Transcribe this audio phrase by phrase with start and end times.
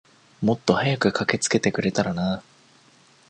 [0.41, 2.41] もっと早く駆けつけてくれたらな。